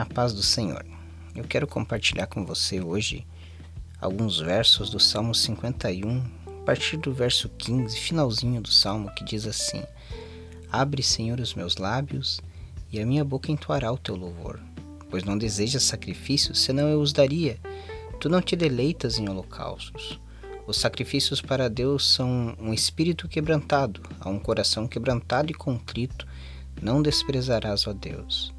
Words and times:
A 0.00 0.06
paz 0.06 0.32
do 0.32 0.42
Senhor. 0.42 0.82
Eu 1.36 1.44
quero 1.44 1.66
compartilhar 1.66 2.26
com 2.26 2.46
você 2.46 2.80
hoje 2.80 3.26
alguns 4.00 4.40
versos 4.40 4.88
do 4.88 4.98
Salmo 4.98 5.34
51, 5.34 6.24
a 6.46 6.64
partir 6.64 6.96
do 6.96 7.12
verso 7.12 7.50
15, 7.50 7.98
finalzinho 7.98 8.62
do 8.62 8.70
salmo, 8.70 9.14
que 9.14 9.22
diz 9.22 9.46
assim: 9.46 9.82
Abre, 10.72 11.02
Senhor, 11.02 11.38
os 11.38 11.52
meus 11.52 11.76
lábios, 11.76 12.40
e 12.90 12.98
a 12.98 13.04
minha 13.04 13.22
boca 13.22 13.52
entoará 13.52 13.92
o 13.92 13.98
teu 13.98 14.16
louvor. 14.16 14.58
Pois 15.10 15.22
não 15.22 15.36
desejas 15.36 15.82
sacrifícios, 15.82 16.60
senão 16.60 16.88
eu 16.88 17.02
os 17.02 17.12
daria. 17.12 17.58
Tu 18.18 18.30
não 18.30 18.40
te 18.40 18.56
deleitas 18.56 19.18
em 19.18 19.28
holocaustos. 19.28 20.18
Os 20.66 20.78
sacrifícios 20.78 21.42
para 21.42 21.68
Deus 21.68 22.08
são 22.08 22.56
um 22.58 22.72
espírito 22.72 23.28
quebrantado, 23.28 24.00
a 24.18 24.30
um 24.30 24.38
coração 24.38 24.88
quebrantado 24.88 25.50
e 25.50 25.54
contrito, 25.54 26.26
não 26.80 27.02
desprezarás, 27.02 27.86
ó 27.86 27.92
Deus. 27.92 28.58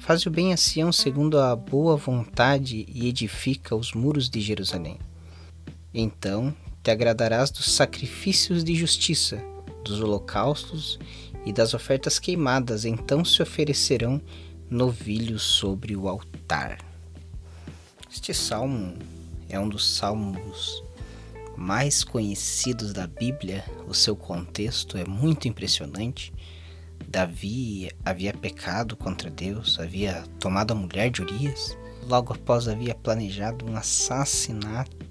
Faz 0.00 0.24
o 0.24 0.30
bem 0.30 0.52
a 0.52 0.56
Sião 0.56 0.90
segundo 0.90 1.38
a 1.38 1.54
boa 1.54 1.94
vontade 1.94 2.86
e 2.88 3.06
edifica 3.06 3.76
os 3.76 3.92
muros 3.92 4.30
de 4.30 4.40
Jerusalém. 4.40 4.98
Então 5.92 6.54
te 6.82 6.90
agradarás 6.90 7.50
dos 7.50 7.70
sacrifícios 7.70 8.64
de 8.64 8.74
justiça, 8.74 9.44
dos 9.84 10.00
holocaustos 10.00 10.98
e 11.44 11.52
das 11.52 11.74
ofertas 11.74 12.18
queimadas, 12.18 12.86
então 12.86 13.22
se 13.24 13.42
oferecerão 13.42 14.20
novilhos 14.70 15.42
sobre 15.42 15.94
o 15.94 16.08
altar. 16.08 16.78
Este 18.10 18.32
salmo 18.32 18.96
é 19.50 19.60
um 19.60 19.68
dos 19.68 19.96
salmos 19.96 20.82
mais 21.56 22.02
conhecidos 22.02 22.94
da 22.94 23.06
Bíblia, 23.06 23.62
o 23.86 23.92
seu 23.92 24.16
contexto 24.16 24.96
é 24.96 25.04
muito 25.04 25.46
impressionante. 25.46 26.32
Davi 27.08 27.90
havia 28.04 28.32
pecado 28.32 28.96
contra 28.96 29.30
Deus, 29.30 29.78
havia 29.78 30.24
tomado 30.38 30.72
a 30.72 30.74
mulher 30.74 31.10
de 31.10 31.22
Urias, 31.22 31.76
logo 32.06 32.32
após 32.32 32.68
havia 32.68 32.94
planejado 32.94 33.64
um 33.68 33.76
assassinato, 33.76 35.06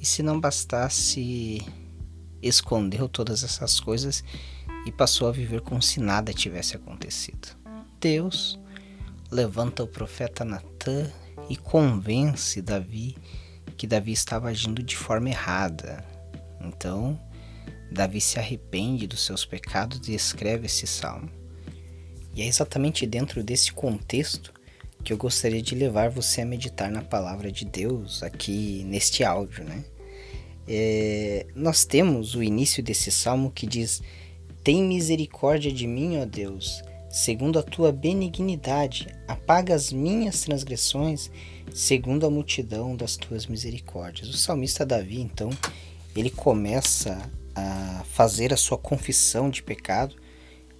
e 0.00 0.06
se 0.06 0.22
não 0.22 0.40
bastasse, 0.40 1.66
escondeu 2.42 3.08
todas 3.08 3.44
essas 3.44 3.78
coisas 3.78 4.24
e 4.86 4.92
passou 4.92 5.28
a 5.28 5.32
viver 5.32 5.60
como 5.60 5.82
se 5.82 6.00
nada 6.00 6.32
tivesse 6.32 6.76
acontecido. 6.76 7.48
Deus 8.00 8.58
levanta 9.30 9.82
o 9.82 9.86
profeta 9.86 10.44
Natã 10.44 11.10
e 11.48 11.56
convence 11.56 12.62
Davi 12.62 13.16
que 13.80 13.86
Davi 13.86 14.12
estava 14.12 14.48
agindo 14.48 14.82
de 14.82 14.94
forma 14.94 15.30
errada. 15.30 16.04
Então, 16.60 17.18
Davi 17.90 18.20
se 18.20 18.38
arrepende 18.38 19.06
dos 19.06 19.24
seus 19.24 19.44
pecados 19.44 20.08
e 20.08 20.14
escreve 20.14 20.66
esse 20.66 20.86
salmo. 20.86 21.30
E 22.34 22.42
é 22.42 22.46
exatamente 22.46 23.06
dentro 23.06 23.42
desse 23.42 23.72
contexto 23.72 24.52
que 25.02 25.12
eu 25.12 25.16
gostaria 25.16 25.62
de 25.62 25.74
levar 25.74 26.10
você 26.10 26.42
a 26.42 26.46
meditar 26.46 26.90
na 26.90 27.02
palavra 27.02 27.50
de 27.50 27.64
Deus 27.64 28.22
aqui 28.22 28.84
neste 28.84 29.24
áudio, 29.24 29.64
né? 29.64 29.84
É, 30.68 31.46
nós 31.54 31.84
temos 31.84 32.34
o 32.34 32.42
início 32.42 32.82
desse 32.82 33.10
salmo 33.10 33.50
que 33.50 33.66
diz: 33.66 34.02
Tem 34.62 34.82
misericórdia 34.82 35.72
de 35.72 35.86
mim, 35.86 36.18
ó 36.18 36.24
Deus, 36.24 36.82
segundo 37.10 37.58
a 37.58 37.62
tua 37.62 37.90
benignidade, 37.90 39.08
apaga 39.26 39.74
as 39.74 39.92
minhas 39.92 40.42
transgressões, 40.42 41.30
segundo 41.74 42.24
a 42.24 42.30
multidão 42.30 42.94
das 42.94 43.16
tuas 43.16 43.46
misericórdias. 43.46 44.28
O 44.28 44.36
salmista 44.36 44.86
Davi, 44.86 45.20
então, 45.20 45.50
ele 46.14 46.30
começa 46.30 47.28
a 47.54 48.04
fazer 48.12 48.52
a 48.52 48.56
sua 48.56 48.78
confissão 48.78 49.50
de 49.50 49.62
pecado, 49.62 50.16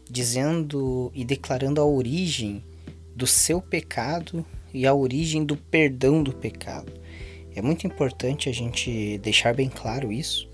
dizendo 0.08 1.10
e 1.14 1.24
declarando 1.24 1.80
a 1.80 1.84
origem 1.84 2.62
do 3.14 3.26
seu 3.26 3.60
pecado 3.60 4.44
e 4.72 4.86
a 4.86 4.94
origem 4.94 5.44
do 5.44 5.56
perdão 5.56 6.22
do 6.22 6.32
pecado. 6.32 6.92
É 7.54 7.60
muito 7.60 7.86
importante 7.86 8.48
a 8.48 8.53
gente 8.53 9.19
deixar 9.19 9.54
bem 9.54 9.69
claro 9.69 10.12
isso, 10.12 10.48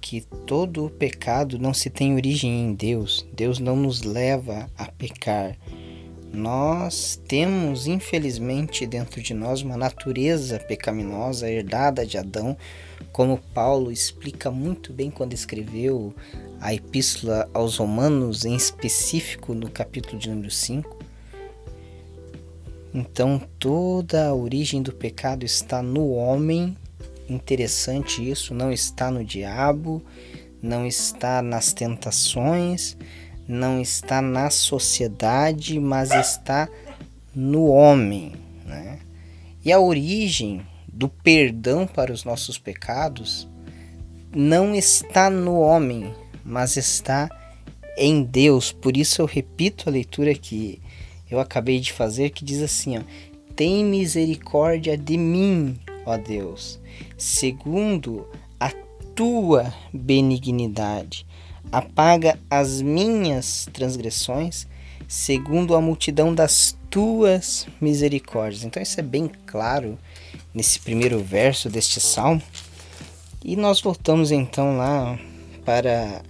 que 0.00 0.22
todo 0.46 0.90
pecado 0.90 1.58
não 1.58 1.74
se 1.74 1.90
tem 1.90 2.14
origem 2.14 2.50
em 2.50 2.74
Deus. 2.74 3.26
Deus 3.32 3.58
não 3.58 3.76
nos 3.76 4.02
leva 4.02 4.70
a 4.78 4.86
pecar. 4.86 5.56
Nós 6.32 7.20
temos, 7.26 7.86
infelizmente, 7.86 8.86
dentro 8.86 9.20
de 9.20 9.34
nós 9.34 9.62
uma 9.62 9.76
natureza 9.76 10.58
pecaminosa 10.60 11.50
herdada 11.50 12.06
de 12.06 12.16
Adão, 12.16 12.56
como 13.12 13.38
Paulo 13.38 13.90
explica 13.90 14.50
muito 14.50 14.92
bem 14.92 15.10
quando 15.10 15.32
escreveu 15.32 16.14
a 16.60 16.72
Epístola 16.72 17.48
aos 17.52 17.76
Romanos, 17.76 18.44
em 18.44 18.54
específico 18.54 19.54
no 19.54 19.70
capítulo 19.70 20.18
de 20.18 20.28
número 20.28 20.50
5. 20.50 20.98
Então, 22.92 23.40
toda 23.58 24.28
a 24.28 24.34
origem 24.34 24.82
do 24.82 24.92
pecado 24.92 25.44
está 25.44 25.82
no 25.82 26.10
homem. 26.10 26.76
Interessante 27.28 28.28
isso, 28.28 28.52
não 28.52 28.72
está 28.72 29.10
no 29.10 29.24
diabo, 29.24 30.02
não 30.60 30.86
está 30.86 31.40
nas 31.40 31.72
tentações, 31.72 32.96
não 33.46 33.80
está 33.80 34.20
na 34.20 34.50
sociedade, 34.50 35.78
mas 35.78 36.10
está 36.10 36.68
no 37.34 37.66
homem. 37.66 38.34
Né? 38.66 38.98
E 39.64 39.72
a 39.72 39.80
origem 39.80 40.66
do 41.00 41.08
perdão 41.08 41.86
para 41.86 42.12
os 42.12 42.24
nossos 42.24 42.58
pecados 42.58 43.48
não 44.36 44.74
está 44.74 45.30
no 45.30 45.58
homem, 45.58 46.12
mas 46.44 46.76
está 46.76 47.26
em 47.96 48.22
Deus. 48.22 48.70
Por 48.70 48.98
isso 48.98 49.22
eu 49.22 49.24
repito 49.24 49.88
a 49.88 49.92
leitura 49.92 50.34
que 50.34 50.78
eu 51.30 51.40
acabei 51.40 51.80
de 51.80 51.90
fazer, 51.90 52.28
que 52.28 52.44
diz 52.44 52.60
assim: 52.60 52.98
ó, 52.98 53.02
Tem 53.56 53.82
misericórdia 53.82 54.94
de 54.94 55.16
mim, 55.16 55.80
ó 56.04 56.18
Deus, 56.18 56.78
segundo 57.16 58.28
a 58.60 58.70
tua 59.14 59.72
benignidade. 59.94 61.26
Apaga 61.72 62.38
as 62.50 62.82
minhas 62.82 63.66
transgressões, 63.72 64.66
segundo 65.08 65.74
a 65.74 65.80
multidão 65.80 66.34
das 66.34 66.76
tuas 66.90 67.66
misericórdias. 67.80 68.64
Então 68.64 68.82
isso 68.82 69.00
é 69.00 69.02
bem 69.02 69.30
claro 69.46 69.98
nesse 70.52 70.80
primeiro 70.80 71.22
verso 71.22 71.68
deste 71.68 72.00
salmo. 72.00 72.42
E 73.44 73.56
nós 73.56 73.80
voltamos 73.80 74.30
então 74.30 74.76
lá 74.76 75.18
para 75.64 76.22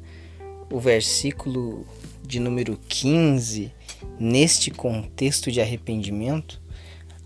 o 0.71 0.79
versículo 0.79 1.87
de 2.23 2.39
número 2.39 2.79
15, 2.89 3.73
neste 4.19 4.71
contexto 4.71 5.51
de 5.51 5.61
arrependimento, 5.61 6.61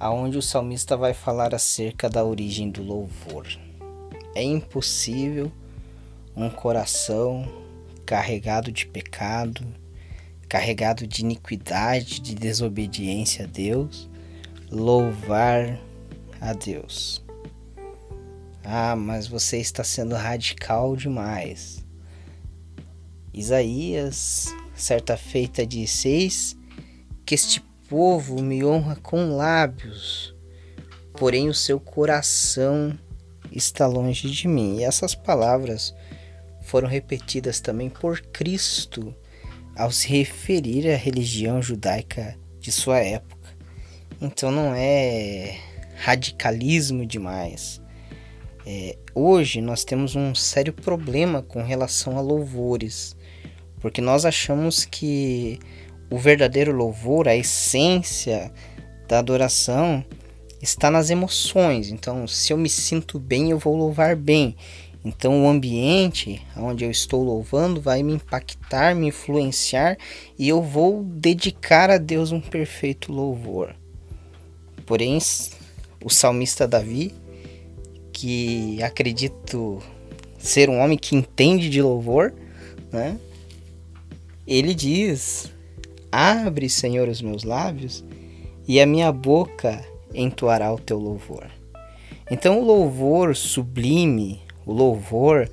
aonde 0.00 0.38
o 0.38 0.42
salmista 0.42 0.96
vai 0.96 1.12
falar 1.12 1.54
acerca 1.54 2.08
da 2.08 2.24
origem 2.24 2.70
do 2.70 2.82
louvor. 2.82 3.46
É 4.34 4.42
impossível 4.42 5.52
um 6.34 6.48
coração 6.48 7.46
carregado 8.06 8.72
de 8.72 8.86
pecado, 8.86 9.64
carregado 10.48 11.06
de 11.06 11.22
iniquidade, 11.22 12.20
de 12.20 12.34
desobediência 12.34 13.44
a 13.44 13.48
Deus, 13.48 14.08
louvar 14.70 15.78
a 16.44 16.52
Deus. 16.52 17.24
Ah, 18.62 18.94
mas 18.94 19.26
você 19.26 19.58
está 19.58 19.82
sendo 19.82 20.14
radical 20.14 20.94
demais. 20.94 21.84
Isaías, 23.32 24.54
certa 24.76 25.16
feita, 25.16 25.62
Eis 25.62 26.56
que 27.24 27.34
este 27.34 27.62
povo 27.88 28.42
me 28.42 28.62
honra 28.62 28.96
com 28.96 29.36
lábios, 29.36 30.34
porém 31.14 31.48
o 31.48 31.54
seu 31.54 31.80
coração 31.80 32.96
está 33.50 33.86
longe 33.86 34.30
de 34.30 34.46
mim. 34.46 34.78
E 34.78 34.84
essas 34.84 35.14
palavras 35.14 35.94
foram 36.62 36.88
repetidas 36.88 37.60
também 37.60 37.88
por 37.88 38.20
Cristo 38.20 39.14
ao 39.74 39.90
se 39.90 40.08
referir 40.08 40.90
à 40.90 40.96
religião 40.96 41.62
judaica 41.62 42.38
de 42.60 42.70
sua 42.70 42.98
época. 42.98 43.48
Então 44.20 44.50
não 44.50 44.74
é 44.74 45.58
radicalismo 45.96 47.06
demais. 47.06 47.80
É, 48.66 48.96
hoje 49.14 49.60
nós 49.60 49.84
temos 49.84 50.16
um 50.16 50.34
sério 50.34 50.72
problema 50.72 51.42
com 51.42 51.62
relação 51.62 52.16
a 52.16 52.20
louvores, 52.20 53.14
porque 53.80 54.00
nós 54.00 54.24
achamos 54.24 54.84
que 54.84 55.58
o 56.10 56.18
verdadeiro 56.18 56.72
louvor, 56.72 57.28
a 57.28 57.36
essência 57.36 58.52
da 59.06 59.18
adoração, 59.18 60.04
está 60.62 60.90
nas 60.90 61.10
emoções. 61.10 61.90
Então, 61.90 62.26
se 62.26 62.52
eu 62.52 62.56
me 62.56 62.68
sinto 62.68 63.18
bem, 63.18 63.50
eu 63.50 63.58
vou 63.58 63.76
louvar 63.76 64.16
bem. 64.16 64.56
Então, 65.04 65.44
o 65.44 65.48
ambiente 65.48 66.40
onde 66.56 66.82
eu 66.82 66.90
estou 66.90 67.22
louvando 67.22 67.78
vai 67.78 68.02
me 68.02 68.14
impactar, 68.14 68.94
me 68.94 69.08
influenciar 69.08 69.98
e 70.38 70.48
eu 70.48 70.62
vou 70.62 71.02
dedicar 71.04 71.90
a 71.90 71.98
Deus 71.98 72.32
um 72.32 72.40
perfeito 72.40 73.12
louvor. 73.12 73.76
Porém, 74.86 75.18
o 76.04 76.10
salmista 76.10 76.68
Davi, 76.68 77.12
que 78.12 78.80
acredito 78.82 79.82
ser 80.38 80.68
um 80.68 80.78
homem 80.78 80.98
que 80.98 81.16
entende 81.16 81.70
de 81.70 81.80
louvor, 81.80 82.34
né? 82.92 83.18
Ele 84.46 84.74
diz: 84.74 85.50
Abre, 86.12 86.68
Senhor, 86.68 87.08
os 87.08 87.22
meus 87.22 87.42
lábios, 87.42 88.04
e 88.68 88.80
a 88.80 88.86
minha 88.86 89.10
boca 89.10 89.82
entoará 90.14 90.72
o 90.72 90.78
teu 90.78 90.98
louvor. 90.98 91.46
Então, 92.30 92.60
o 92.60 92.64
louvor 92.64 93.34
sublime, 93.34 94.40
o 94.66 94.72
louvor 94.72 95.50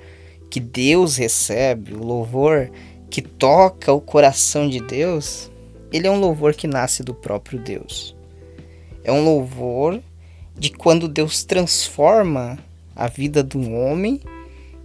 que 0.49 0.59
Deus 0.59 1.15
recebe, 1.15 1.93
o 1.93 2.03
louvor 2.03 2.69
que 3.09 3.21
toca 3.21 3.91
o 3.91 4.01
coração 4.01 4.69
de 4.69 4.81
Deus, 4.81 5.49
ele 5.91 6.07
é 6.07 6.11
um 6.11 6.19
louvor 6.19 6.53
que 6.53 6.67
nasce 6.67 7.03
do 7.03 7.13
próprio 7.13 7.59
Deus. 7.59 8.15
É 9.03 9.11
um 9.11 9.23
louvor 9.23 10.01
de 10.61 10.69
quando 10.69 11.07
Deus 11.07 11.43
transforma 11.43 12.59
a 12.95 13.07
vida 13.07 13.43
de 13.43 13.57
um 13.57 13.83
homem, 13.83 14.21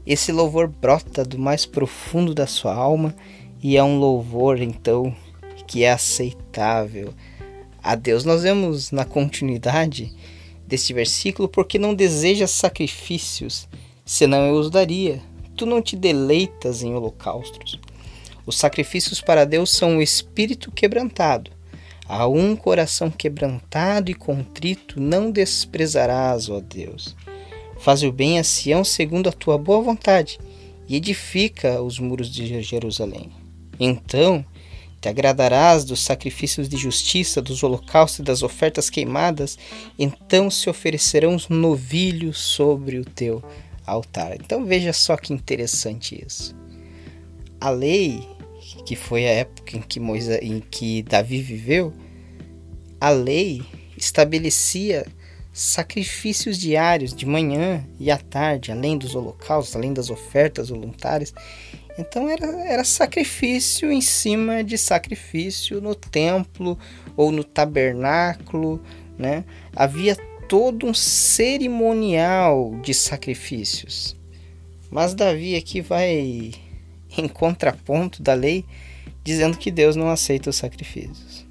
esse 0.07 0.33
louvor 0.33 0.69
brota 0.69 1.23
do 1.23 1.39
mais 1.39 1.67
profundo 1.67 2.35
da 2.35 2.47
sua 2.47 2.75
alma 2.75 3.15
e 3.63 3.77
é 3.77 3.85
um 3.85 3.99
louvor 3.99 4.63
então 4.63 5.15
que 5.67 5.85
é 5.85 5.93
aceitável 5.93 7.13
a 7.83 7.95
Deus. 7.95 8.25
Nós 8.25 8.43
vemos 8.43 8.91
na 8.91 9.05
continuidade 9.05 10.17
deste 10.67 10.95
versículo, 10.95 11.47
porque 11.47 11.79
não 11.79 11.95
desejas 11.95 12.53
sacrifícios, 12.53 13.69
senão 14.03 14.47
eu 14.47 14.55
os 14.55 14.71
daria. 14.71 15.21
Tu 15.59 15.67
não 15.67 15.83
te 15.83 15.95
deleitas 15.95 16.83
em 16.83 16.95
holocaustos. 16.95 17.79
Os 18.47 18.57
sacrifícios 18.57 19.21
para 19.21 19.45
Deus 19.45 19.73
são 19.73 19.99
o 19.99 20.03
espírito 20.03 20.73
quebrantado. 20.73 21.51
A 22.09 22.27
um 22.29 22.55
coração 22.55 23.11
quebrantado 23.11 24.11
e 24.11 24.15
contrito 24.15 25.01
não 25.01 25.31
desprezarás, 25.31 26.49
ó 26.49 26.61
Deus. 26.61 27.17
Faz 27.79 28.03
o 28.03 28.13
bem 28.13 28.39
a 28.39 28.45
Sião 28.45 28.85
segundo 28.85 29.29
a 29.29 29.33
tua 29.33 29.59
boa 29.59 29.83
vontade 29.83 30.39
e 30.89 30.97
edifica 30.97 31.83
os 31.83 31.99
muros 31.99 32.29
de 32.29 32.63
Jerusalém. 32.63 33.31
Então 33.79 34.45
te 35.01 35.09
agradarás 35.09 35.85
dos 35.85 36.01
sacrifícios 36.01 36.69
de 36.69 36.77
justiça, 36.77 37.43
dos 37.43 37.63
holocaustos 37.63 38.21
e 38.21 38.23
das 38.23 38.43
ofertas 38.43 38.89
queimadas, 38.89 39.59
então 39.99 40.51
se 40.51 40.71
oferecerão 40.71 41.35
os 41.35 41.49
novilhos 41.49 42.39
sobre 42.39 42.99
o 42.99 43.05
teu 43.05 43.43
altar. 43.87 44.35
Então 44.35 44.65
veja 44.65 44.93
só 44.93 45.17
que 45.17 45.33
interessante 45.33 46.25
isso. 46.27 46.57
A 47.61 47.71
lei 47.71 48.27
que 48.87 48.95
foi 48.95 49.27
a 49.27 49.33
época 49.33 49.77
em 49.77 49.83
que, 49.83 49.99
Moisés, 49.99 50.39
em 50.41 50.61
que 50.61 51.03
Davi 51.03 51.43
viveu, 51.43 51.93
a 53.01 53.11
lei 53.11 53.61
estabelecia 53.99 55.05
sacrifícios 55.53 56.57
diários 56.57 57.13
de 57.13 57.27
manhã 57.27 57.85
e 57.99 58.13
à 58.13 58.17
tarde, 58.17 58.71
além 58.71 58.97
dos 58.97 59.17
holocaustos, 59.17 59.75
além 59.75 59.93
das 59.93 60.09
ofertas 60.09 60.69
voluntárias. 60.69 61.35
Então 61.99 62.29
era, 62.29 62.47
era 62.65 62.85
sacrifício 62.85 63.91
em 63.91 64.01
cima 64.01 64.63
de 64.63 64.79
sacrifício 64.79 65.81
no 65.81 65.95
templo 65.95 66.79
ou 67.17 67.33
no 67.33 67.43
tabernáculo, 67.43 68.81
né? 69.19 69.45
Havia 69.75 70.15
todo 70.49 70.87
um 70.87 70.95
cerimonial 70.95 72.79
de 72.83 72.95
sacrifícios. 72.95 74.15
Mas 74.91 75.15
Davi 75.15 75.57
aqui 75.57 75.81
vai 75.81 76.53
em 77.23 77.29
contraponto 77.29 78.23
da 78.23 78.35
lei, 78.35 78.65
dizendo 79.25 79.57
que 79.57 79.71
Deus 79.71 79.97
não 79.97 80.09
aceita 80.09 80.51
os 80.51 80.57
sacrifícios. 80.57 81.47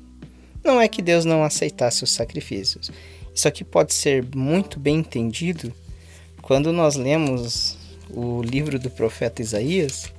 Não 0.63 0.81
é 0.81 0.87
que 0.87 1.01
Deus 1.01 1.25
não 1.25 1.43
aceitasse 1.43 2.03
os 2.03 2.11
sacrifícios. 2.11 2.91
Isso 3.33 3.47
aqui 3.47 3.63
pode 3.63 3.93
ser 3.93 4.25
muito 4.35 4.79
bem 4.79 4.97
entendido 4.97 5.71
quando 6.41 6.71
nós 6.71 6.95
lemos 6.95 7.77
o 8.09 8.41
livro 8.41 8.79
do 8.79 8.89
profeta 8.89 9.41
Isaías. 9.41 10.11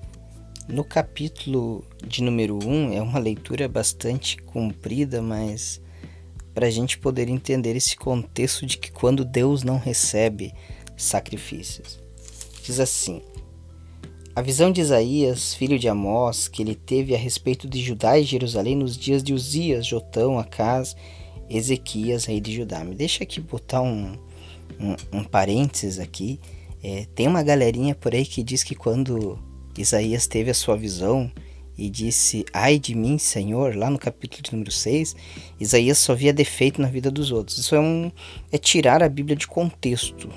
No 0.68 0.84
capítulo 0.84 1.84
de 2.04 2.22
número 2.22 2.58
1, 2.62 2.92
é 2.92 3.00
uma 3.00 3.18
leitura 3.18 3.68
bastante 3.68 4.36
comprida, 4.38 5.22
mas 5.22 5.80
para 6.52 6.66
a 6.66 6.70
gente 6.70 6.98
poder 6.98 7.28
entender 7.28 7.76
esse 7.76 7.96
contexto 7.96 8.66
de 8.66 8.78
que 8.78 8.90
quando 8.90 9.24
Deus 9.24 9.62
não 9.62 9.78
recebe 9.78 10.52
sacrifícios. 10.96 12.00
Diz 12.62 12.80
assim: 12.80 13.22
a 14.36 14.42
visão 14.42 14.70
de 14.70 14.82
Isaías, 14.82 15.54
filho 15.54 15.78
de 15.78 15.88
Amós, 15.88 16.46
que 16.46 16.60
ele 16.62 16.74
teve 16.74 17.14
a 17.14 17.18
respeito 17.18 17.66
de 17.66 17.80
Judá 17.80 18.18
e 18.18 18.22
Jerusalém 18.22 18.76
nos 18.76 18.94
dias 18.94 19.22
de 19.22 19.32
Uzias, 19.32 19.86
Jotão, 19.86 20.38
Acás, 20.38 20.94
Ezequias, 21.48 22.26
rei 22.26 22.38
de 22.38 22.54
Judá. 22.54 22.84
Me 22.84 22.94
deixa 22.94 23.24
aqui 23.24 23.40
botar 23.40 23.80
um, 23.80 24.12
um, 24.78 24.94
um 25.10 25.24
parênteses 25.24 25.98
aqui. 25.98 26.38
É, 26.84 27.06
tem 27.14 27.26
uma 27.26 27.42
galerinha 27.42 27.94
por 27.94 28.14
aí 28.14 28.26
que 28.26 28.42
diz 28.42 28.62
que 28.62 28.74
quando 28.74 29.38
Isaías 29.78 30.26
teve 30.26 30.50
a 30.50 30.54
sua 30.54 30.76
visão 30.76 31.32
e 31.78 31.88
disse, 31.88 32.44
ai 32.52 32.78
de 32.78 32.94
mim, 32.94 33.16
Senhor, 33.16 33.74
lá 33.74 33.88
no 33.88 33.98
capítulo 33.98 34.42
de 34.42 34.52
número 34.52 34.70
6, 34.70 35.16
Isaías 35.58 35.96
só 35.96 36.14
via 36.14 36.34
defeito 36.34 36.82
na 36.82 36.88
vida 36.88 37.10
dos 37.10 37.32
outros. 37.32 37.56
Isso 37.56 37.74
é, 37.74 37.80
um, 37.80 38.12
é 38.52 38.58
tirar 38.58 39.02
a 39.02 39.08
Bíblia 39.08 39.34
de 39.34 39.46
contexto 39.46 40.28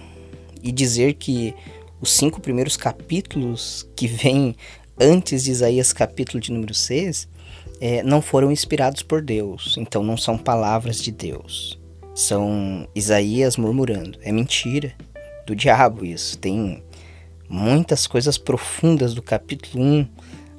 e 0.63 0.71
dizer 0.71 1.15
que 1.15 1.53
os 2.01 2.11
cinco 2.11 2.39
primeiros 2.39 2.77
capítulos 2.77 3.87
que 3.95 4.07
vêm 4.07 4.55
antes 4.99 5.43
de 5.43 5.51
Isaías 5.51 5.93
capítulo 5.93 6.39
de 6.39 6.51
número 6.51 6.73
6 6.73 7.27
é, 7.81 8.03
não 8.03 8.21
foram 8.21 8.51
inspirados 8.51 9.01
por 9.01 9.21
Deus, 9.21 9.75
então 9.77 10.03
não 10.03 10.17
são 10.17 10.37
palavras 10.37 11.01
de 11.01 11.11
Deus. 11.11 11.79
São 12.13 12.87
Isaías 12.93 13.55
murmurando. 13.55 14.19
É 14.21 14.31
mentira 14.31 14.93
do 15.45 15.55
diabo 15.55 16.05
isso. 16.05 16.37
Tem 16.37 16.83
muitas 17.47 18.05
coisas 18.05 18.37
profundas 18.37 19.13
do 19.13 19.21
capítulo 19.21 19.83
1 19.83 20.07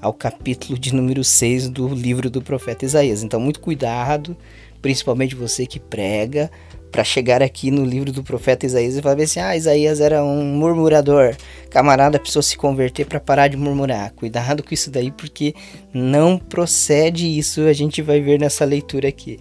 ao 0.00 0.14
capítulo 0.14 0.78
de 0.78 0.94
número 0.94 1.22
6 1.22 1.68
do 1.68 1.88
livro 1.88 2.30
do 2.30 2.40
profeta 2.40 2.86
Isaías. 2.86 3.22
Então, 3.22 3.38
muito 3.38 3.60
cuidado, 3.60 4.34
principalmente 4.80 5.34
você 5.34 5.66
que 5.66 5.78
prega, 5.78 6.50
para 6.90 7.04
chegar 7.04 7.42
aqui 7.42 7.70
no 7.70 7.84
livro 7.84 8.12
do 8.12 8.22
profeta 8.22 8.66
Isaías 8.66 8.96
e 8.96 9.02
falar 9.02 9.20
assim: 9.20 9.40
ah, 9.40 9.56
Isaías 9.56 10.00
era 10.00 10.24
um 10.24 10.44
murmurador. 10.44 11.36
Camarada 11.70 12.18
precisou 12.18 12.42
se 12.42 12.56
converter 12.56 13.06
para 13.06 13.20
parar 13.20 13.48
de 13.48 13.56
murmurar. 13.56 14.12
Cuidado 14.12 14.62
com 14.62 14.74
isso 14.74 14.90
daí, 14.90 15.10
porque 15.10 15.54
não 15.92 16.38
procede 16.38 17.26
isso, 17.26 17.62
a 17.62 17.72
gente 17.72 18.02
vai 18.02 18.20
ver 18.20 18.38
nessa 18.38 18.64
leitura 18.64 19.08
aqui. 19.08 19.38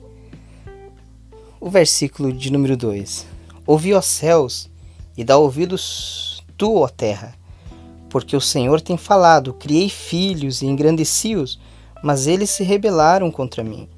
O 1.60 1.69
versículo 1.69 2.31
de 2.31 2.51
número 2.51 2.78
2: 2.78 3.25
Ouvi, 3.66 3.94
os 3.94 4.06
céus, 4.06 4.69
e 5.18 5.24
dá 5.24 5.38
ouvidos 5.38 6.44
tu, 6.57 6.78
ó 6.78 6.88
terra, 6.88 7.34
porque 8.10 8.36
o 8.36 8.42
Senhor 8.42 8.80
tem 8.80 8.98
falado: 8.98 9.54
criei 9.54 9.90
filhos 9.90 10.62
e 10.62 10.68
engrandeci-os, 10.68 11.60
mas 12.04 12.28
eles 12.28 12.50
se 12.50 12.63
rebelaram 12.63 13.32
contra 13.32 13.63
mim. 13.63 13.89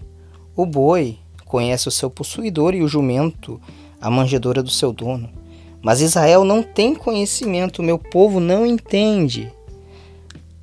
O 0.55 0.65
boi, 0.65 1.17
conhece 1.51 1.89
o 1.89 1.91
seu 1.91 2.09
possuidor 2.09 2.73
e 2.73 2.81
o 2.81 2.87
jumento, 2.87 3.59
a 3.99 4.09
manjedora 4.09 4.63
do 4.63 4.69
seu 4.69 4.93
dono. 4.93 5.29
Mas 5.81 5.99
Israel 5.99 6.45
não 6.45 6.63
tem 6.63 6.95
conhecimento, 6.95 7.83
meu 7.83 7.99
povo 7.99 8.39
não 8.39 8.65
entende. 8.65 9.51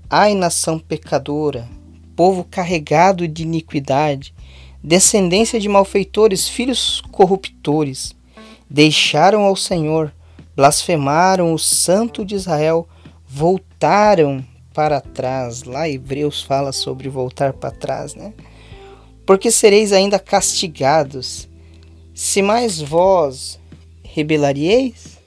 Ai, 0.09 0.35
nação 0.35 0.79
pecadora, 0.79 1.69
povo 2.17 2.43
carregado 2.43 3.29
de 3.29 3.43
iniquidade, 3.43 4.35
descendência 4.83 5.61
de 5.61 5.69
malfeitores, 5.69 6.49
filhos 6.49 7.03
corruptores, 7.13 8.17
deixaram 8.71 9.43
ao 9.43 9.55
Senhor, 9.55 10.11
blasfemaram 10.57 11.53
o 11.53 11.59
Santo 11.59 12.25
de 12.25 12.35
Israel, 12.35 12.89
voltaram 13.29 14.43
para 14.73 15.03
trás. 15.03 15.65
Lá 15.65 15.87
Hebreus 15.87 16.43
fala 16.43 16.73
sobre 16.73 17.11
voltar 17.11 17.53
para 17.53 17.71
trás, 17.71 18.15
né? 18.15 18.33
Porque 19.29 19.51
sereis 19.51 19.93
ainda 19.93 20.19
castigados, 20.19 21.47
se 22.15 22.41
mais 22.41 22.81
vós 22.81 23.61
rebelareis? 24.03 25.19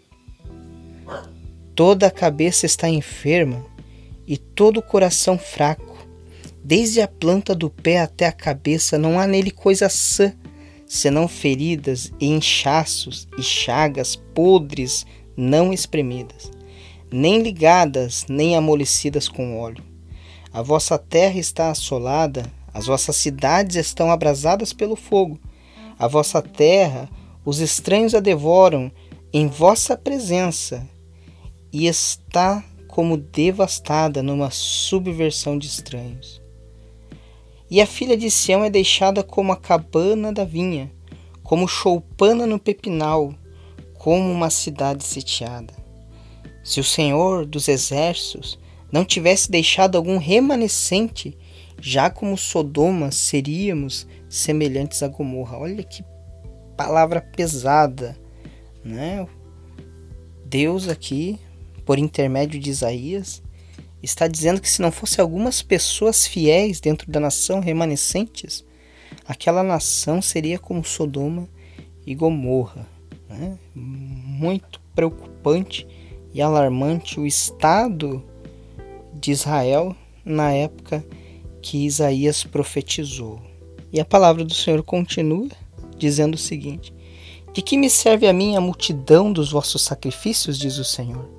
Toda 1.75 2.08
a 2.08 2.10
cabeça 2.10 2.65
está 2.65 2.89
enferma 2.89 3.63
e 4.25 4.38
todo 4.38 4.77
o 4.77 4.81
coração 4.81 5.38
fraco. 5.38 5.96
Desde 6.63 7.00
a 7.00 7.08
planta 7.08 7.53
do 7.53 7.70
pé 7.70 8.00
até 8.00 8.25
a 8.25 8.31
cabeça 8.31 8.98
não 8.98 9.20
há 9.20 9.27
nele 9.27 9.51
coisa 9.51 9.88
sã, 9.88 10.34
senão 10.88 11.27
feridas 11.27 12.12
e 12.20 12.25
inchaços 12.25 13.27
e 13.38 13.43
chagas 13.43 14.15
podres 14.15 15.05
não 15.38 15.72
espremidas, 15.72 16.50
nem 17.12 17.43
ligadas 17.43 18.25
nem 18.27 18.55
amolecidas 18.55 19.27
com 19.27 19.60
óleo. 19.60 19.84
A 20.51 20.63
vossa 20.63 20.98
terra 20.98 21.38
está 21.38 21.70
assolada, 21.70 22.51
as 22.74 22.86
vossas 22.86 23.16
cidades 23.16 23.75
estão 23.75 24.12
abrasadas 24.12 24.74
pelo 24.74 24.96
fogo. 24.96 25.40
A 26.00 26.08
vossa 26.08 26.42
terra, 26.42 27.10
os 27.46 27.60
estranhos 27.60 28.16
a 28.16 28.20
devoram 28.20 28.92
em 29.34 29.48
vossa 29.48 29.98
presença 29.98 30.88
e 31.72 31.88
está 31.88 32.63
como 32.88 33.18
devastada 33.18 34.22
numa 34.22 34.51
subversão 34.51 35.58
de 35.58 35.68
estranhos. 35.68 36.42
E 37.70 37.80
a 37.80 37.86
filha 37.86 38.18
de 38.18 38.30
Sião 38.30 38.66
é 38.66 38.70
deixada 38.70 39.24
como 39.24 39.54
a 39.54 39.56
cabana 39.56 40.34
da 40.34 40.44
vinha, 40.44 40.92
como 41.42 41.68
choupana 41.68 42.46
no 42.46 42.60
pepinal, 42.60 43.34
como 43.94 44.30
uma 44.30 44.50
cidade 44.50 45.06
sitiada. 45.06 45.74
Se 46.63 46.80
o 46.80 46.84
Senhor 46.84 47.46
dos 47.46 47.68
exércitos 47.70 48.60
não 48.92 49.06
tivesse 49.06 49.50
deixado 49.50 49.96
algum 49.96 50.18
remanescente 50.18 51.38
já 51.82 52.10
como 52.12 52.38
Sodoma 52.38 53.12
seríamos 53.12 54.08
semelhantes 54.30 55.02
a 55.02 55.08
Gomorra. 55.08 55.58
Olha 55.58 55.84
que 55.84 56.04
palavra 56.78 57.20
pesada, 57.20 58.16
né? 58.86 59.28
Deus 60.46 60.88
aqui, 60.88 61.40
por 61.86 61.98
intermédio 61.98 62.60
de 62.60 62.70
Isaías, 62.70 63.42
está 64.04 64.28
dizendo 64.28 64.62
que 64.62 64.70
se 64.70 64.82
não 64.82 64.92
fosse 64.92 65.20
algumas 65.20 65.62
pessoas 65.62 66.28
fiéis 66.28 66.80
dentro 66.80 67.10
da 67.10 67.20
nação 67.20 67.60
remanescentes, 67.60 68.64
aquela 69.26 69.64
nação 69.64 70.22
seria 70.22 70.60
como 70.60 70.84
Sodoma 70.84 71.50
e 72.06 72.14
Gomorra. 72.14 72.86
Né? 73.28 73.58
Muito 73.74 74.80
preocupante 74.94 75.88
e 76.34 76.42
alarmante 76.42 77.20
o 77.20 77.26
estado 77.26 78.24
de 79.14 79.32
Israel 79.32 79.96
na 80.24 80.52
época 80.52 81.04
que 81.62 81.86
Isaías 81.86 82.44
profetizou. 82.44 83.41
E 83.94 84.00
a 84.00 84.06
palavra 84.06 84.44
do 84.44 84.53
Senhor 84.53 84.82
continua 84.84 85.50
dizendo 85.98 86.36
o 86.36 86.39
seguinte: 86.39 86.94
De 87.53 87.62
que 87.62 87.77
me 87.77 87.89
serve 87.89 88.27
a 88.27 88.34
mim 88.34 88.56
a 88.56 88.62
multidão 88.62 89.32
dos 89.32 89.51
vossos 89.51 89.82
sacrifícios, 89.82 90.58
diz 90.58 90.77
o 90.77 90.84
Senhor? 90.84 91.30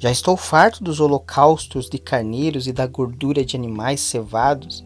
Já 0.00 0.10
estou 0.12 0.36
farto 0.36 0.84
dos 0.84 1.00
holocaustos 1.00 1.90
de 1.90 1.98
carneiros 1.98 2.68
e 2.68 2.72
da 2.72 2.86
gordura 2.86 3.44
de 3.44 3.56
animais 3.56 4.00
cevados. 4.00 4.84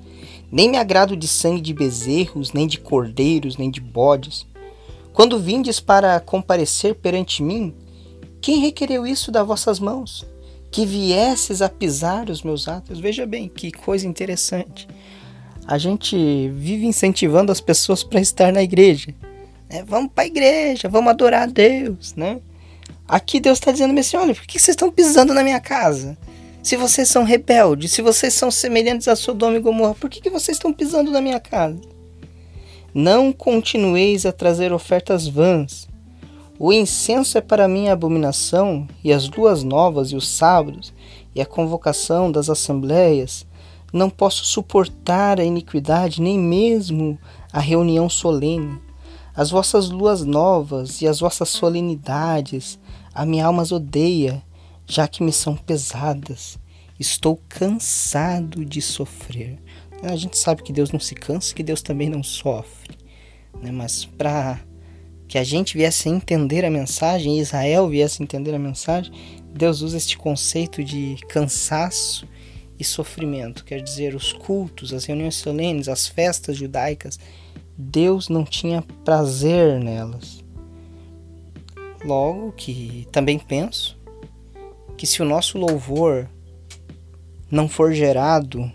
Nem 0.51 0.71
me 0.71 0.79
agrado 0.79 1.17
de 1.17 1.29
sangue 1.29 1.61
de 1.61 1.75
bezerros, 1.75 2.53
nem 2.53 2.67
de 2.67 2.79
cordeiros, 2.79 3.59
nem 3.59 3.71
de 3.71 3.81
bodes. 3.81 4.47
Quando 5.13 5.39
vindes 5.39 5.81
para 5.81 6.19
comparecer 6.19 6.95
perante 6.95 7.43
mim, 7.43 7.75
quem 8.41 8.61
requereu 8.61 9.07
isso 9.07 9.31
das 9.31 9.47
vossas 9.47 9.79
mãos? 9.79 10.25
Que 10.73 10.87
viesses 10.87 11.61
a 11.61 11.69
pisar 11.69 12.31
os 12.31 12.43
meus 12.43 12.67
atos? 12.67 12.99
Veja 12.99 13.27
bem, 13.27 13.47
que 13.47 13.71
coisa 13.71 14.09
interessante. 14.09 14.89
A 15.67 15.77
gente 15.77 16.17
vive 16.49 16.87
incentivando 16.87 17.53
as 17.53 17.61
pessoas 17.61 18.03
para 18.03 18.21
estar 18.21 18.51
na 18.51 18.63
igreja. 18.63 19.15
É, 19.69 19.85
vamos 19.85 20.11
para 20.15 20.25
a 20.25 20.27
igreja, 20.27 20.89
vamos 20.89 21.11
adorar 21.11 21.43
a 21.43 21.47
Deus, 21.47 22.15
né? 22.15 22.41
Aqui 23.07 23.39
Deus 23.39 23.59
está 23.59 23.71
dizendo 23.71 23.99
assim: 24.01 24.17
olha, 24.17 24.35
por 24.35 24.47
que 24.47 24.59
vocês 24.59 24.75
estão 24.75 24.91
pisando 24.91 25.35
na 25.35 25.45
minha 25.45 25.61
casa? 25.61 26.17
Se 26.63 26.75
vocês 26.75 27.07
são 27.07 27.23
rebeldes, 27.23 27.91
se 27.91 28.01
vocês 28.01 28.33
são 28.33 28.51
semelhantes 28.51 29.09
a 29.09 29.15
Sodoma 29.15 29.57
e 29.57 29.61
Gomorra, 29.61 29.95
por 29.95 30.09
que, 30.09 30.23
que 30.23 30.31
vocês 30.31 30.57
estão 30.57 30.73
pisando 30.73 31.11
na 31.11 31.21
minha 31.21 31.39
casa? 31.39 31.81
Não 32.95 33.31
continueis 33.31 34.25
a 34.25 34.33
trazer 34.33 34.73
ofertas 34.73 35.29
vãs. 35.29 35.87
O 36.65 36.73
incenso 36.73 37.37
é 37.37 37.41
para 37.41 37.67
mim 37.67 37.89
a 37.89 37.93
abominação, 37.93 38.87
e 39.03 39.13
as 39.13 39.29
luas 39.29 39.65
novas 39.65 40.13
e 40.13 40.15
os 40.15 40.29
sábados, 40.29 40.95
e 41.35 41.41
a 41.41 41.45
convocação 41.45 42.31
das 42.31 42.49
assembleias. 42.49 43.45
Não 43.93 44.09
posso 44.09 44.45
suportar 44.45 45.41
a 45.41 45.45
iniquidade, 45.45 46.23
nem 46.23 46.39
mesmo 46.39 47.19
a 47.53 47.59
reunião 47.59 48.09
solene. 48.09 48.81
As 49.35 49.51
vossas 49.51 49.91
luas 49.91 50.25
novas 50.25 51.03
e 51.03 51.09
as 51.09 51.19
vossas 51.19 51.49
solenidades, 51.49 52.79
a 53.13 53.27
minha 53.27 53.47
alma 53.47 53.63
as 53.63 53.73
odeia, 53.73 54.41
já 54.87 55.09
que 55.09 55.25
me 55.25 55.33
são 55.33 55.57
pesadas. 55.57 56.61
Estou 56.97 57.41
cansado 57.49 58.65
de 58.65 58.81
sofrer. 58.81 59.59
A 60.01 60.15
gente 60.15 60.39
sabe 60.39 60.63
que 60.63 60.73
Deus 60.73 60.93
não 60.93 61.01
se 61.01 61.17
cansa, 61.17 61.53
que 61.53 61.65
Deus 61.65 61.83
também 61.83 62.09
não 62.09 62.23
sofre. 62.23 62.97
Né? 63.61 63.73
Mas 63.73 64.05
para 64.05 64.61
que 65.33 65.39
a 65.39 65.45
gente 65.45 65.79
viesse 65.79 66.11
a 66.11 66.13
entender 66.13 66.63
a 66.63 66.69
mensagem, 66.69 67.41
Israel 67.41 67.89
viesse 67.89 68.21
a 68.21 68.23
entender 68.23 68.55
a 68.55 68.59
mensagem, 68.59 69.11
Deus 69.51 69.81
usa 69.81 69.97
este 69.97 70.19
conceito 70.19 70.85
de 70.85 71.17
cansaço 71.27 72.29
e 72.79 72.85
sofrimento. 72.85 73.65
Quer 73.65 73.81
dizer, 73.81 74.15
os 74.15 74.35
cultos, 74.35 74.93
as 74.93 75.07
reuniões 75.07 75.37
solenes, 75.37 75.89
as 75.89 76.07
festas 76.07 76.59
judaicas 76.59 77.19
Deus 77.75 78.29
não 78.29 78.45
tinha 78.45 78.85
prazer 79.07 79.81
nelas. 79.81 80.45
Logo 82.05 82.53
que 82.53 83.09
também 83.11 83.39
penso 83.39 83.99
que 84.99 85.07
se 85.07 85.23
o 85.23 85.25
nosso 85.25 85.57
louvor 85.57 86.29
não 87.51 87.71
for 87.71 87.95
gerado 87.95 88.71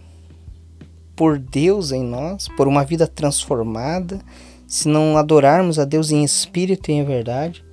por 1.15 1.37
Deus 1.37 1.91
em 1.91 2.03
nós, 2.03 2.47
por 2.57 2.67
uma 2.67 2.83
vida 2.83 3.05
transformada, 3.05 4.19
se 4.67 4.89
não 4.89 5.17
adorarmos 5.17 5.79
a 5.79 5.85
Deus 5.85 6.11
em 6.11 6.23
espírito 6.23 6.91
e 6.91 6.95
em 6.95 7.05
verdade, 7.05 7.65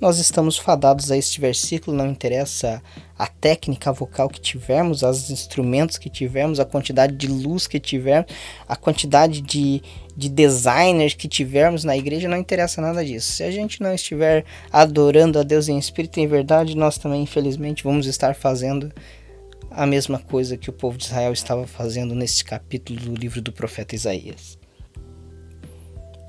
nós 0.00 0.18
estamos 0.18 0.58
fadados 0.58 1.10
a 1.10 1.16
este 1.16 1.40
versículo, 1.40 1.96
não 1.96 2.06
interessa 2.06 2.82
a 3.18 3.26
técnica 3.26 3.92
vocal 3.92 4.28
que 4.28 4.40
tivermos, 4.40 5.02
os 5.02 5.30
instrumentos 5.30 5.96
que 5.96 6.10
tivermos, 6.10 6.60
a 6.60 6.66
quantidade 6.66 7.14
de 7.16 7.26
luz 7.26 7.66
que 7.66 7.80
tivermos, 7.80 8.30
a 8.68 8.76
quantidade 8.76 9.40
de, 9.40 9.82
de 10.14 10.28
designers 10.28 11.14
que 11.14 11.26
tivermos 11.26 11.82
na 11.82 11.96
igreja, 11.96 12.28
não 12.28 12.36
interessa 12.36 12.82
nada 12.82 13.02
disso. 13.04 13.32
Se 13.32 13.42
a 13.42 13.50
gente 13.50 13.82
não 13.82 13.94
estiver 13.94 14.44
adorando 14.70 15.38
a 15.38 15.42
Deus 15.42 15.66
em 15.68 15.78
espírito 15.78 16.18
e 16.18 16.22
em 16.22 16.26
verdade, 16.26 16.76
nós 16.76 16.98
também, 16.98 17.22
infelizmente, 17.22 17.82
vamos 17.82 18.06
estar 18.06 18.34
fazendo 18.34 18.92
a 19.70 19.86
mesma 19.86 20.18
coisa 20.18 20.58
que 20.58 20.68
o 20.68 20.74
povo 20.74 20.98
de 20.98 21.04
Israel 21.04 21.32
estava 21.32 21.66
fazendo 21.66 22.14
neste 22.14 22.44
capítulo 22.44 23.00
do 23.00 23.14
livro 23.14 23.40
do 23.40 23.52
profeta 23.52 23.94
Isaías. 23.94 24.58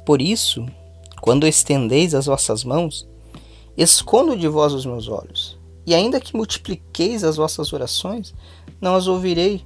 Por 0.07 0.21
isso, 0.21 0.65
quando 1.19 1.45
estendeis 1.45 2.15
as 2.15 2.27
vossas 2.27 2.63
mãos, 2.63 3.05
Escondo 3.75 4.37
de 4.37 4.47
vós 4.47 4.71
os 4.71 4.85
meus 4.85 5.09
olhos, 5.09 5.59
e 5.85 5.93
ainda 5.93 6.21
que 6.21 6.33
multipliqueis 6.33 7.25
as 7.25 7.35
vossas 7.35 7.73
orações, 7.73 8.33
não 8.79 8.95
as 8.95 9.05
ouvirei, 9.05 9.65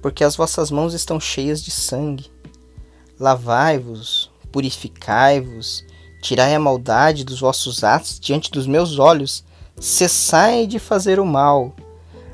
porque 0.00 0.24
as 0.24 0.36
vossas 0.36 0.70
mãos 0.70 0.94
estão 0.94 1.20
cheias 1.20 1.62
de 1.62 1.70
sangue. 1.70 2.32
Lavai-vos, 3.20 4.30
purificai-vos, 4.50 5.84
tirai 6.22 6.54
a 6.54 6.58
maldade 6.58 7.22
dos 7.22 7.40
vossos 7.40 7.84
atos 7.84 8.18
diante 8.18 8.50
dos 8.50 8.66
meus 8.66 8.98
olhos, 8.98 9.44
cessai 9.78 10.66
de 10.66 10.78
fazer 10.78 11.20
o 11.20 11.26
mal, 11.26 11.74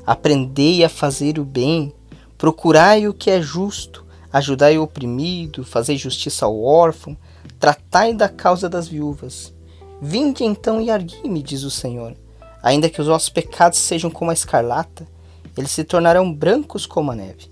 aprendei 0.07 0.85
a 0.85 0.89
fazer 0.89 1.37
o 1.37 1.43
bem, 1.43 1.93
procurai 2.37 3.09
o 3.09 3.13
que 3.13 3.29
é 3.29 3.41
justo, 3.41 4.05
ajudai 4.31 4.77
o 4.77 4.83
oprimido, 4.83 5.65
fazei 5.65 5.97
justiça 5.97 6.45
ao 6.45 6.63
órfão, 6.63 7.17
tratai 7.61 8.11
da 8.15 8.27
causa 8.27 8.67
das 8.67 8.87
viúvas. 8.87 9.53
Vinde 10.01 10.43
então 10.43 10.81
e 10.81 10.89
argui-me, 10.89 11.43
diz 11.43 11.61
o 11.61 11.69
Senhor. 11.69 12.15
Ainda 12.63 12.89
que 12.89 12.99
os 12.99 13.05
vossos 13.05 13.29
pecados 13.29 13.77
sejam 13.77 14.09
como 14.09 14.31
a 14.31 14.33
escarlata, 14.33 15.07
eles 15.55 15.69
se 15.69 15.83
tornarão 15.83 16.33
brancos 16.33 16.87
como 16.87 17.11
a 17.11 17.15
neve. 17.15 17.51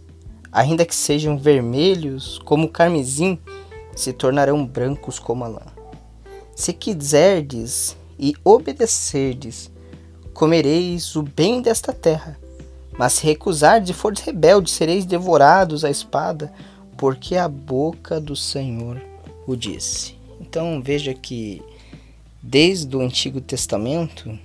Ainda 0.51 0.83
que 0.83 0.95
sejam 0.95 1.37
vermelhos 1.37 2.39
como 2.39 2.65
o 2.65 2.69
carmesim, 2.69 3.37
se 3.95 4.11
tornarão 4.11 4.65
brancos 4.65 5.19
como 5.19 5.45
a 5.45 5.47
lã. 5.47 5.61
Se 6.55 6.73
quiserdes 6.73 7.95
e 8.17 8.33
obedecerdes, 8.43 9.69
comereis 10.33 11.15
o 11.15 11.21
bem 11.21 11.61
desta 11.61 11.93
terra. 11.93 12.35
Mas 12.97 13.13
se 13.13 13.27
recusardes 13.27 13.91
e 13.91 13.93
fordes 13.93 14.23
rebeldes, 14.23 14.73
sereis 14.73 15.05
devorados 15.05 15.85
à 15.85 15.89
espada, 15.91 16.51
porque 16.97 17.35
a 17.35 17.47
boca 17.47 18.19
do 18.19 18.35
Senhor 18.35 19.08
o 19.51 19.57
disse. 19.57 20.15
Então 20.39 20.81
veja 20.81 21.13
que 21.13 21.61
Desde 22.41 22.95
o 22.95 23.01
Antigo 23.01 23.41
Testamento, 23.41 24.39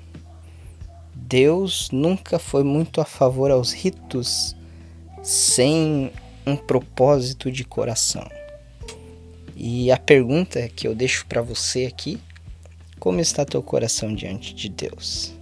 Deus 1.14 1.90
nunca 1.92 2.40
foi 2.40 2.64
muito 2.64 3.00
a 3.00 3.04
favor 3.04 3.52
aos 3.52 3.73
ritos 3.73 4.56
sem 5.23 6.11
um 6.44 6.56
propósito 6.56 7.52
de 7.52 7.62
coração. 7.62 8.28
E 9.54 9.92
a 9.92 9.96
pergunta 9.96 10.68
que 10.68 10.88
eu 10.88 10.94
deixo 10.94 11.25
para 11.26 11.40
você 11.40 11.87
aqui: 11.87 12.18
como 12.99 13.20
está 13.20 13.44
teu 13.44 13.62
coração 13.62 14.12
diante 14.12 14.52
de 14.52 14.68
Deus? 14.68 15.32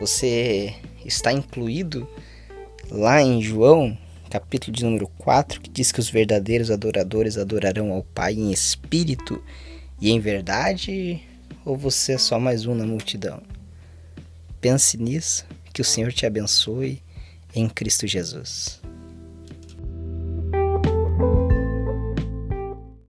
Você 0.00 0.74
está 1.06 1.32
incluído 1.32 2.08
lá 2.90 3.22
em 3.22 3.40
João, 3.40 3.96
capítulo 4.30 4.76
de 4.76 4.84
número 4.84 5.08
4, 5.18 5.60
que 5.60 5.68
diz 5.68 5.90
que 5.90 5.98
os 5.98 6.08
verdadeiros 6.08 6.70
adoradores 6.70 7.36
adorarão 7.36 7.90
ao 7.90 8.04
Pai 8.04 8.34
em 8.34 8.52
espírito 8.52 9.42
e 10.00 10.10
em 10.10 10.20
verdade, 10.20 11.20
ou 11.64 11.76
você 11.76 12.12
é 12.12 12.18
só 12.18 12.38
mais 12.38 12.64
um 12.64 12.74
na 12.74 12.86
multidão? 12.86 13.42
Pense 14.60 14.96
nisso, 14.96 15.44
que 15.72 15.82
o 15.82 15.84
Senhor 15.84 16.12
te 16.12 16.24
abençoe 16.24 17.02
em 17.54 17.68
Cristo 17.68 18.06
Jesus. 18.06 18.80